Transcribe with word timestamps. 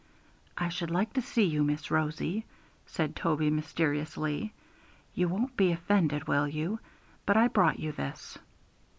'I 0.57 0.69
should 0.69 0.89
like 0.89 1.13
to 1.13 1.21
see 1.21 1.43
you, 1.43 1.63
Miss 1.63 1.91
Rosie,' 1.91 2.43
said 2.87 3.15
Toby 3.15 3.51
mysteriously. 3.51 4.51
'You 5.13 5.27
won't 5.29 5.55
be 5.55 5.71
offended, 5.71 6.27
will 6.27 6.47
you? 6.47 6.79
but 7.27 7.37
I 7.37 7.47
brought 7.47 7.77
you 7.79 7.91
this.' 7.91 8.35